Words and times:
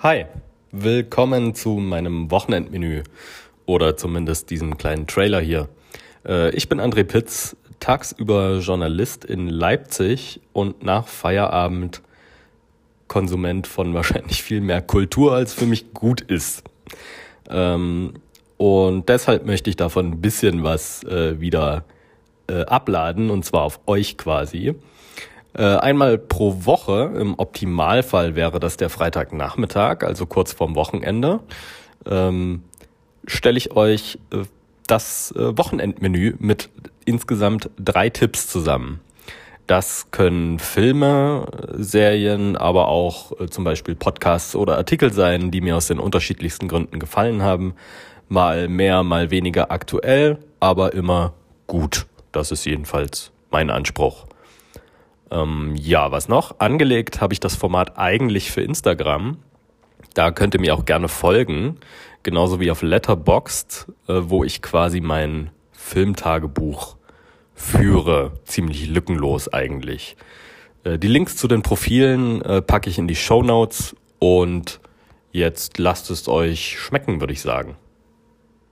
Hi, 0.00 0.26
willkommen 0.70 1.56
zu 1.56 1.70
meinem 1.70 2.30
Wochenendmenü 2.30 3.02
oder 3.66 3.96
zumindest 3.96 4.48
diesem 4.48 4.78
kleinen 4.78 5.08
Trailer 5.08 5.40
hier. 5.40 5.68
Äh, 6.24 6.54
ich 6.54 6.68
bin 6.68 6.80
André 6.80 7.02
Pitz, 7.02 7.56
tagsüber 7.80 8.60
Journalist 8.60 9.24
in 9.24 9.48
Leipzig 9.48 10.40
und 10.52 10.84
nach 10.84 11.08
Feierabend 11.08 12.00
Konsument 13.08 13.66
von 13.66 13.92
wahrscheinlich 13.94 14.40
viel 14.40 14.60
mehr 14.60 14.82
Kultur, 14.82 15.32
als 15.32 15.52
für 15.52 15.66
mich 15.66 15.92
gut 15.94 16.20
ist. 16.20 16.62
Ähm, 17.50 18.14
und 18.56 19.08
deshalb 19.08 19.46
möchte 19.46 19.68
ich 19.68 19.74
davon 19.74 20.12
ein 20.12 20.20
bisschen 20.20 20.62
was 20.62 21.02
äh, 21.02 21.40
wieder 21.40 21.82
äh, 22.46 22.64
abladen, 22.66 23.30
und 23.30 23.44
zwar 23.44 23.62
auf 23.62 23.80
euch 23.88 24.16
quasi. 24.16 24.76
Äh, 25.54 25.62
einmal 25.62 26.18
pro 26.18 26.66
Woche, 26.66 27.12
im 27.18 27.34
Optimalfall 27.38 28.36
wäre 28.36 28.60
das 28.60 28.76
der 28.76 28.90
Freitagnachmittag, 28.90 30.04
also 30.04 30.26
kurz 30.26 30.52
vorm 30.52 30.74
Wochenende, 30.74 31.40
ähm, 32.06 32.62
stelle 33.26 33.56
ich 33.56 33.74
euch 33.74 34.18
äh, 34.32 34.44
das 34.86 35.32
äh, 35.36 35.56
Wochenendmenü 35.56 36.34
mit 36.38 36.70
insgesamt 37.04 37.70
drei 37.78 38.10
Tipps 38.10 38.46
zusammen. 38.46 39.00
Das 39.66 40.10
können 40.10 40.58
Filme, 40.58 41.46
Serien, 41.76 42.56
aber 42.56 42.88
auch 42.88 43.32
zum 43.50 43.64
Beispiel 43.64 43.94
Podcasts 43.94 44.56
oder 44.56 44.78
Artikel 44.78 45.12
sein, 45.12 45.50
die 45.50 45.60
mir 45.60 45.76
aus 45.76 45.88
den 45.88 45.98
unterschiedlichsten 45.98 46.68
Gründen 46.68 46.98
gefallen 46.98 47.42
haben. 47.42 47.74
Mal 48.30 48.68
mehr, 48.68 49.02
mal 49.02 49.30
weniger 49.30 49.70
aktuell, 49.70 50.38
aber 50.58 50.94
immer 50.94 51.34
gut. 51.66 52.06
Das 52.32 52.50
ist 52.50 52.64
jedenfalls 52.64 53.30
mein 53.50 53.68
Anspruch. 53.68 54.24
Ähm, 55.30 55.74
ja, 55.76 56.10
was 56.10 56.28
noch? 56.28 56.58
Angelegt 56.60 57.20
habe 57.20 57.32
ich 57.32 57.40
das 57.40 57.54
Format 57.54 57.98
eigentlich 57.98 58.50
für 58.50 58.62
Instagram. 58.62 59.38
Da 60.14 60.30
könnt 60.30 60.54
ihr 60.54 60.60
mir 60.60 60.74
auch 60.74 60.84
gerne 60.84 61.08
folgen. 61.08 61.78
Genauso 62.22 62.60
wie 62.60 62.70
auf 62.70 62.82
Letterboxd, 62.82 63.86
äh, 64.08 64.14
wo 64.22 64.44
ich 64.44 64.62
quasi 64.62 65.00
mein 65.00 65.50
Filmtagebuch 65.72 66.96
führe. 67.54 68.32
Ziemlich 68.44 68.88
lückenlos 68.88 69.52
eigentlich. 69.52 70.16
Äh, 70.84 70.98
die 70.98 71.08
Links 71.08 71.36
zu 71.36 71.48
den 71.48 71.62
Profilen 71.62 72.42
äh, 72.42 72.62
packe 72.62 72.90
ich 72.90 72.98
in 72.98 73.08
die 73.08 73.16
Show 73.16 73.42
Notes 73.42 73.96
und 74.18 74.80
jetzt 75.32 75.78
lasst 75.78 76.10
es 76.10 76.28
euch 76.28 76.78
schmecken, 76.78 77.20
würde 77.20 77.32
ich 77.32 77.40
sagen. 77.40 77.76